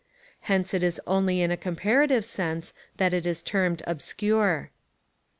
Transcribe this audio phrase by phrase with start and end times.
[0.49, 4.71] Hence it is only in a comparative sense, that it is termed obscure.